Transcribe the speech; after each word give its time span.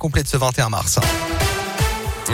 complète 0.00 0.28
ce 0.28 0.38
21 0.38 0.70
mars. 0.70 0.98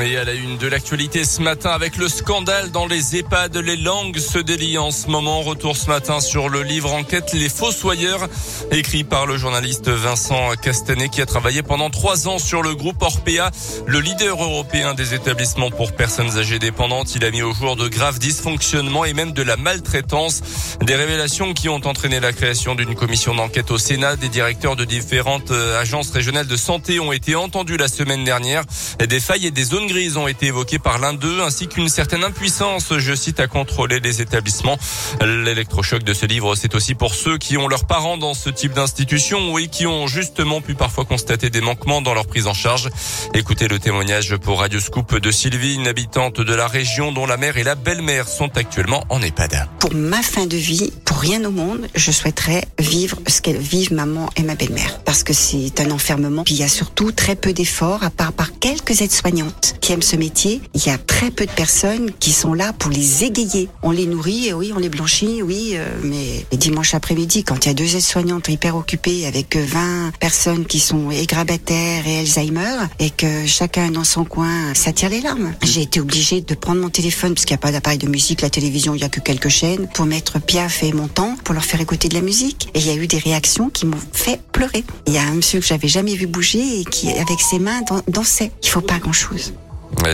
Et 0.02 0.18
à 0.18 0.24
la 0.24 0.34
une 0.34 0.58
de 0.58 0.66
l'actualité 0.66 1.24
ce 1.24 1.40
matin 1.40 1.70
avec 1.70 1.96
le 1.96 2.08
scandale 2.08 2.70
dans 2.70 2.86
les 2.86 3.16
EHPAD, 3.16 3.56
les 3.56 3.76
langues 3.76 4.18
se 4.18 4.38
délient 4.38 4.76
en 4.76 4.90
ce 4.90 5.08
moment. 5.08 5.40
Retour 5.40 5.74
ce 5.74 5.88
matin 5.88 6.20
sur 6.20 6.50
le 6.50 6.62
livre 6.62 6.92
enquête 6.92 7.32
Les 7.32 7.48
Fossoyeurs, 7.48 8.28
écrit 8.70 9.04
par 9.04 9.24
le 9.24 9.38
journaliste 9.38 9.88
Vincent 9.88 10.50
Castanet 10.60 11.08
qui 11.08 11.22
a 11.22 11.26
travaillé 11.26 11.62
pendant 11.62 11.88
trois 11.88 12.28
ans 12.28 12.38
sur 12.38 12.62
le 12.62 12.74
groupe 12.74 13.00
Orpea, 13.00 13.50
le 13.86 14.00
leader 14.00 14.42
européen 14.42 14.92
des 14.92 15.14
établissements 15.14 15.70
pour 15.70 15.92
personnes 15.92 16.36
âgées 16.36 16.58
dépendantes. 16.58 17.14
Il 17.14 17.24
a 17.24 17.30
mis 17.30 17.42
au 17.42 17.54
jour 17.54 17.74
de 17.74 17.88
graves 17.88 18.18
dysfonctionnements 18.18 19.06
et 19.06 19.14
même 19.14 19.32
de 19.32 19.42
la 19.42 19.56
maltraitance. 19.56 20.42
Des 20.82 20.94
révélations 20.94 21.54
qui 21.54 21.70
ont 21.70 21.80
entraîné 21.86 22.20
la 22.20 22.34
création 22.34 22.74
d'une 22.74 22.94
commission 22.94 23.34
d'enquête 23.34 23.70
au 23.70 23.78
Sénat. 23.78 24.16
Des 24.16 24.28
directeurs 24.28 24.76
de 24.76 24.84
différentes 24.84 25.52
euh, 25.52 25.80
agences 25.80 26.10
régionales 26.10 26.46
de 26.46 26.56
santé 26.56 27.00
ont 27.00 27.12
été 27.12 27.34
entendus 27.34 27.78
la 27.78 27.88
semaine 27.88 28.24
dernière. 28.24 28.62
Des 28.98 29.20
failles 29.20 29.46
et 29.46 29.50
des 29.50 29.64
zones 29.64 29.85
grises 29.86 30.16
ont 30.16 30.28
été 30.28 30.46
évoquées 30.46 30.78
par 30.78 30.98
l'un 30.98 31.14
d'eux, 31.14 31.40
ainsi 31.42 31.68
qu'une 31.68 31.88
certaine 31.88 32.24
impuissance, 32.24 32.92
je 32.98 33.14
cite, 33.14 33.40
à 33.40 33.46
contrôler 33.46 34.00
les 34.00 34.20
établissements. 34.20 34.78
L'électrochoc 35.20 36.02
de 36.02 36.12
ce 36.14 36.26
livre, 36.26 36.54
c'est 36.54 36.74
aussi 36.74 36.94
pour 36.94 37.14
ceux 37.14 37.38
qui 37.38 37.56
ont 37.56 37.68
leurs 37.68 37.86
parents 37.86 38.16
dans 38.16 38.34
ce 38.34 38.50
type 38.50 38.72
d'institution 38.72 39.58
et 39.58 39.68
qui 39.68 39.86
ont 39.86 40.06
justement 40.06 40.60
pu 40.60 40.74
parfois 40.74 41.04
constater 41.04 41.50
des 41.50 41.60
manquements 41.60 42.02
dans 42.02 42.14
leur 42.14 42.26
prise 42.26 42.46
en 42.46 42.54
charge. 42.54 42.88
Écoutez 43.34 43.68
le 43.68 43.78
témoignage 43.78 44.36
pour 44.36 44.60
Radio 44.60 44.80
Scoop 44.80 45.16
de 45.16 45.30
Sylvie, 45.30 45.74
une 45.74 45.88
habitante 45.88 46.40
de 46.40 46.54
la 46.54 46.66
région 46.66 47.12
dont 47.12 47.26
la 47.26 47.36
mère 47.36 47.56
et 47.56 47.64
la 47.64 47.74
belle-mère 47.74 48.28
sont 48.28 48.56
actuellement 48.56 49.04
en 49.08 49.22
EHPAD. 49.22 49.68
Pour 49.78 49.94
ma 49.94 50.22
fin 50.22 50.46
de 50.46 50.56
vie, 50.56 50.92
pour 51.04 51.18
rien 51.18 51.44
au 51.44 51.50
monde, 51.50 51.88
je 51.94 52.10
souhaiterais 52.10 52.64
vivre 52.78 53.18
ce 53.26 53.40
qu'elles 53.40 53.58
vivent 53.58 53.92
maman 53.92 54.28
et 54.36 54.42
ma 54.42 54.54
belle-mère. 54.54 55.00
Parce 55.04 55.22
que 55.22 55.32
c'est 55.32 55.80
un 55.80 55.90
enfermement. 55.90 56.44
Puis 56.44 56.54
il 56.54 56.60
y 56.60 56.64
a 56.64 56.68
surtout 56.68 57.12
très 57.12 57.36
peu 57.36 57.52
d'efforts, 57.52 58.02
à 58.02 58.10
part 58.10 58.32
par 58.32 58.58
quelques 58.58 59.00
aides-soignantes 59.00 59.75
qui 59.80 59.92
aiment 59.92 60.02
ce 60.02 60.16
métier, 60.16 60.60
il 60.74 60.86
y 60.86 60.90
a 60.90 60.98
très 60.98 61.30
peu 61.30 61.46
de 61.46 61.50
personnes 61.50 62.10
qui 62.18 62.32
sont 62.32 62.54
là 62.54 62.72
pour 62.72 62.90
les 62.90 63.24
égayer. 63.24 63.68
On 63.82 63.90
les 63.90 64.06
nourrit, 64.06 64.52
oui, 64.52 64.72
on 64.74 64.78
les 64.78 64.88
blanchit, 64.88 65.42
oui, 65.42 65.72
euh, 65.74 65.86
mais 66.02 66.44
les 66.50 66.58
dimanches 66.58 66.94
après-midi, 66.94 67.44
quand 67.44 67.64
il 67.64 67.68
y 67.68 67.70
a 67.70 67.74
deux 67.74 67.96
aides-soignantes 67.96 68.48
hyper 68.48 68.76
occupées 68.76 69.26
avec 69.26 69.56
20 69.56 70.12
personnes 70.18 70.66
qui 70.66 70.80
sont 70.80 71.10
égrabataires 71.10 72.06
et 72.06 72.20
Alzheimer, 72.20 72.86
et 72.98 73.10
que 73.10 73.46
chacun 73.46 73.90
dans 73.90 74.04
son 74.04 74.24
coin, 74.24 74.74
ça 74.74 74.92
tire 74.92 75.08
les 75.08 75.20
larmes. 75.20 75.54
J'ai 75.62 75.82
été 75.82 76.00
obligée 76.00 76.40
de 76.40 76.54
prendre 76.54 76.80
mon 76.80 76.90
téléphone, 76.90 77.34
parce 77.34 77.44
qu'il 77.44 77.54
n'y 77.54 77.60
a 77.60 77.62
pas 77.62 77.72
d'appareil 77.72 77.98
de 77.98 78.08
musique, 78.08 78.42
la 78.42 78.50
télévision, 78.50 78.94
il 78.94 78.98
n'y 78.98 79.04
a 79.04 79.08
que 79.08 79.20
quelques 79.20 79.48
chaînes, 79.48 79.88
pour 79.94 80.06
mettre 80.06 80.40
Piaf 80.40 80.82
et 80.82 80.92
mon 80.92 81.08
temps, 81.08 81.36
pour 81.44 81.54
leur 81.54 81.64
faire 81.64 81.80
écouter 81.80 82.08
de 82.08 82.14
la 82.14 82.22
musique. 82.22 82.68
Et 82.74 82.80
il 82.80 82.86
y 82.86 82.90
a 82.90 82.94
eu 82.94 83.06
des 83.06 83.18
réactions 83.18 83.70
qui 83.70 83.86
m'ont 83.86 83.96
fait 84.12 84.40
pleurer. 84.52 84.84
Il 85.06 85.14
y 85.14 85.18
a 85.18 85.22
un 85.22 85.34
monsieur 85.34 85.60
que 85.60 85.66
j'avais 85.66 85.88
jamais 85.88 86.14
vu 86.14 86.26
bouger 86.26 86.80
et 86.80 86.84
qui, 86.84 87.10
avec 87.10 87.40
ses 87.40 87.58
mains, 87.58 87.80
dansait. 88.08 88.50
Il 88.62 88.68
faut 88.68 88.80
pas 88.80 88.98
grand-chose. 88.98 89.52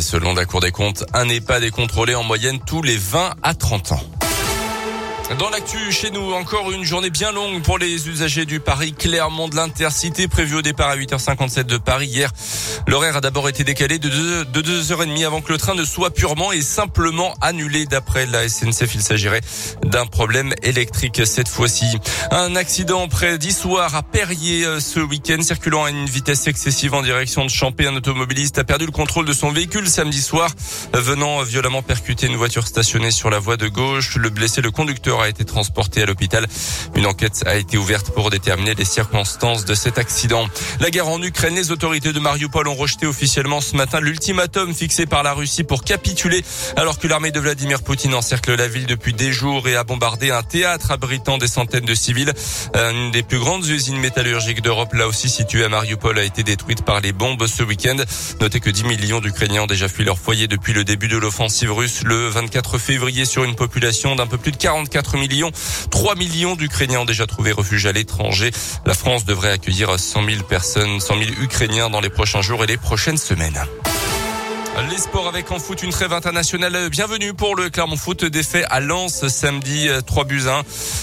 Selon 0.01 0.35
la 0.35 0.45
Cour 0.47 0.61
des 0.61 0.73
comptes, 0.73 1.05
un 1.13 1.29
EHPAD 1.29 1.65
est 1.65 1.71
contrôlé 1.71 2.15
en 2.15 2.25
moyenne 2.25 2.59
tous 2.67 2.83
les 2.83 2.97
20 2.97 3.35
à 3.43 3.55
30 3.55 3.93
ans. 3.93 4.22
Dans 5.39 5.49
l'actu, 5.49 5.93
chez 5.93 6.11
nous, 6.11 6.33
encore 6.33 6.73
une 6.73 6.85
journée 6.85 7.09
bien 7.09 7.33
longue 7.33 7.63
pour 7.63 7.79
les 7.79 8.09
usagers 8.09 8.45
du 8.45 8.61
Paris 8.61 8.93
Clermont 8.93 9.49
de 9.49 9.57
l'Intercité, 9.57 10.29
prévu 10.29 10.57
au 10.57 10.63
départ 10.63 10.91
à 10.91 10.97
8h57 10.97 11.63
de 11.63 11.79
Paris 11.79 12.09
hier. 12.09 12.31
L'horaire 12.87 13.17
a 13.17 13.21
d'abord 13.21 13.49
été 13.49 13.65
décalé 13.65 13.99
de 13.99 14.09
2h30 14.09 15.25
avant 15.25 15.41
que 15.41 15.53
le 15.53 15.59
train 15.59 15.75
ne 15.75 15.85
soit 15.85 16.11
purement 16.11 16.53
et 16.53 16.61
simplement 16.61 17.35
annulé 17.41 17.87
d'après 17.87 18.27
la 18.27 18.47
SNCF. 18.49 18.95
Il 18.95 19.03
s'agirait 19.03 19.41
d'un 19.85 20.07
problème 20.07 20.53
électrique 20.63 21.23
cette 21.25 21.49
fois-ci. 21.49 21.87
Un 22.31 22.55
accident 22.57 23.09
près 23.09 23.39
d'Issoire 23.39 23.95
à 23.95 24.03
Perrier 24.03 24.67
euh, 24.67 24.81
ce 24.81 25.01
week-end, 25.01 25.41
circulant 25.41 25.85
à 25.85 25.91
une 25.91 26.07
vitesse 26.07 26.47
excessive 26.47 26.93
en 26.95 27.03
direction 27.03 27.45
de 27.45 27.51
Champé. 27.51 27.87
Un 27.87 27.97
automobiliste 27.97 28.59
a 28.59 28.65
perdu 28.65 28.87
le 28.87 28.93
contrôle 28.93 29.25
de 29.25 29.33
son 29.33 29.51
véhicule 29.51 29.89
samedi 29.89 30.21
soir, 30.21 30.51
venant 30.93 31.43
violemment 31.43 31.83
percuter 31.83 32.27
une 32.27 32.37
voiture 32.37 32.67
stationnée 32.67 33.11
sur 33.11 33.31
la 33.31 33.39
voie 33.39 33.57
de 33.57 33.69
gauche. 33.69 34.17
Le 34.17 34.29
blessé, 34.29 34.61
le 34.61 34.71
conducteur 34.71 35.22
a 35.23 35.29
été 35.29 35.45
transporté 35.45 36.03
à 36.03 36.07
l'hôpital. 36.07 36.47
Une 36.95 37.07
enquête 37.07 37.43
a 37.47 37.57
été 37.57 37.79
ouverte 37.79 38.11
pour 38.11 38.31
déterminer 38.31 38.75
les 38.75 38.85
circonstances 38.85 39.65
de 39.65 39.75
cet 39.75 39.99
accident. 39.99 40.47
La 40.81 40.91
guerre 40.91 41.09
en 41.09 41.23
Ukraine, 41.23 41.55
les 41.55 41.71
autorités 41.71 42.13
de 42.13 42.21
Mariupol 42.21 42.69
ont 42.69 42.75
rejeté 42.75 43.07
officiellement 43.07 43.61
ce 43.61 43.77
matin 43.77 44.01
l'ultimatum 44.01 44.75
fixé 44.75 45.07
par 45.07 45.23
la 45.23 45.33
Russie 45.33 45.65
pour 45.65 45.85
capituler 45.85 46.45
alors 46.77 46.99
que 46.99 47.07
l'armée 47.07 47.31
de 47.31 47.41
Vladimir 47.41 47.83
Poutine 47.83 48.15
encercle 48.15 48.55
la 48.55 48.69
ville 48.69 48.87
depuis 48.87 49.13
des 49.13 49.33
jours 49.33 49.69
et 49.69 49.77
a 49.77 49.85
bombardé 49.85 50.31
un 50.31 50.43
théâtre 50.43 50.91
abritant 50.91 51.39
des 51.39 51.49
centaines 51.49 51.85
de 51.85 51.95
civils. 51.95 52.33
Une 52.75 53.11
des 53.11 53.23
plus 53.23 53.39
grandes 53.39 53.67
usines 53.67 53.99
métallurgiques 53.99 54.63
d'Europe, 54.63 54.95
là 54.95 55.07
aussi 55.07 55.29
située 55.29 55.65
à 55.65 55.69
Mariupol, 55.69 56.19
a 56.19 56.25
été 56.25 56.43
détruite 56.43 56.85
par 56.85 57.01
les 57.01 57.13
bombes 57.13 57.47
ce 57.47 57.63
week-end. 57.63 57.97
Notez 58.41 58.61
que 58.61 58.71
10 58.71 58.85
millions 58.85 59.21
d'Ukrainiens 59.21 59.63
ont 59.63 59.67
déjà 59.67 59.89
fui 59.89 60.05
leur 60.05 60.19
foyer 60.19 60.49
depuis 60.49 60.73
le 60.73 60.85
début 60.85 61.09
de 61.09 61.17
l'offensive 61.17 61.73
russe 61.73 62.03
le 62.05 62.29
24 62.29 62.79
février 62.79 63.25
sur 63.25 63.45
une 63.45 63.55
population 63.55 64.17
d'un 64.17 64.27
peu 64.27 64.39
plus 64.39 64.53
de 64.53 64.57
44 64.57 65.02
millions. 65.17 65.51
3 65.91 66.15
millions 66.15 66.57
d'Ukrainiens 66.57 67.01
ont 67.01 67.05
déjà 67.05 67.27
trouvé 67.27 67.53
refuge 67.53 67.87
à 67.87 67.93
l'étranger. 67.93 68.51
La 68.87 68.95
France 68.95 69.25
devrait 69.25 69.51
accueillir 69.51 69.99
100 69.99 70.25
000 70.25 70.43
personnes, 70.45 71.01
100 71.01 71.19
000 71.19 71.31
Ukrainiens 71.43 71.91
dans 71.91 72.01
les 72.01 72.11
prochains 72.11 72.43
jours 72.43 72.65
et 72.65 72.67
les 72.67 72.77
prochaines 72.77 73.19
semaines. 73.19 73.63
Les 74.91 74.97
sports 74.97 75.29
avec 75.29 75.51
en 75.51 75.59
foot 75.59 75.83
une 75.83 75.91
trêve 75.91 76.15
internationale. 76.15 76.89
Bienvenue 76.89 77.35
pour 77.35 77.57
le 77.57 77.69
Clermont 77.69 77.97
Foot 77.97 78.25
défait 78.25 78.65
à 78.71 78.81
Lens 78.81 79.29
samedi 79.29 79.89
3 80.07 80.25
buts 80.25 80.45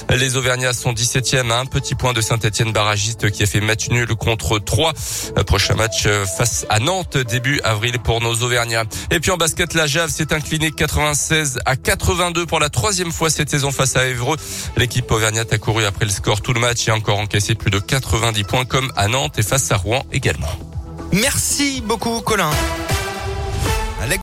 1. 0.10 0.16
Les 0.16 0.38
Auvergnats 0.38 0.74
sont 0.74 0.92
17e 0.92 1.52
à 1.52 1.60
un 1.60 1.66
petit 1.66 1.94
point 1.94 2.14
de 2.14 2.20
Saint-Etienne 2.20 2.74
barragiste 2.74 3.30
qui 3.30 3.44
a 3.44 3.46
fait 3.46 3.62
match 3.62 3.90
nul 3.90 4.08
contre 4.16 4.58
3. 4.58 4.94
Prochain 5.46 5.76
match 5.76 6.08
face 6.36 6.66
à 6.70 6.80
Nantes 6.80 7.18
début 7.18 7.62
avril 7.64 8.00
pour 8.00 8.22
nos 8.22 8.34
Auvergnats. 8.42 8.86
Et 9.12 9.20
puis 9.20 9.30
en 9.30 9.38
basket, 9.38 9.76
la 9.76 9.86
Jave 9.86 10.10
s'est 10.10 10.34
inclinée 10.34 10.72
96 10.72 11.60
à 11.66 11.76
82 11.76 12.48
pour 12.48 12.60
la 12.60 12.70
troisième 12.70 13.12
fois 13.12 13.30
cette 13.30 13.52
saison 13.52 13.72
face 13.72 13.96
à 13.96 14.08
Évreux. 14.08 14.38
L'équipe 14.78 15.10
auvergnate 15.12 15.54
a 15.54 15.60
couru 15.60 15.86
après 15.86 16.06
le 16.06 16.12
score 16.12 16.42
tout 16.42 16.54
le 16.54 16.60
match 16.60 16.88
et 16.88 16.92
a 16.92 16.96
encore 16.96 17.20
encaissé 17.20 17.54
plus 17.54 17.72
de 17.72 17.80
90 17.80 18.44
points 18.46 18.66
comme 18.66 18.92
à 18.96 19.08
Nantes 19.08 19.38
et 19.38 19.44
face 19.44 19.72
à 19.72 19.78
Rouen 19.78 20.04
également. 20.12 20.50
Merci 21.12 21.82
beaucoup 21.86 22.22
Colin. 22.22 22.52